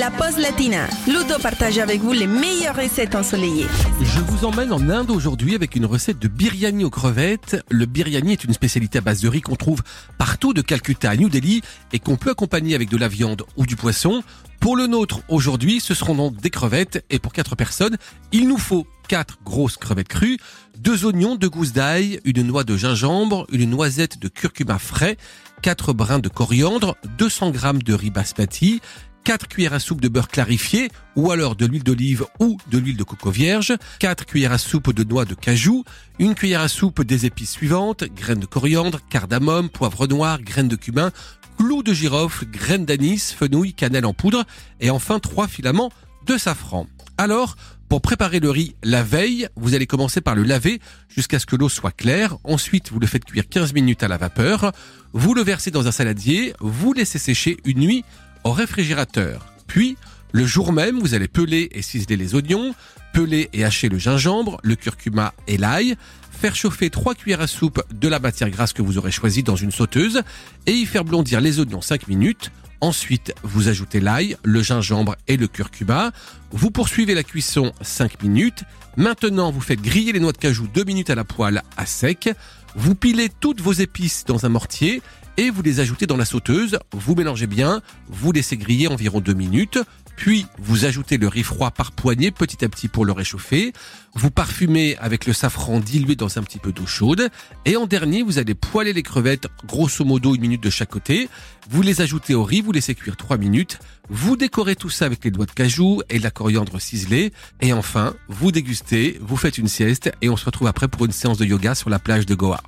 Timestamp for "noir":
40.08-40.42